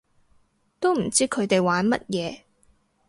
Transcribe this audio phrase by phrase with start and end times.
[0.79, 2.39] 都唔知佢哋玩乜嘢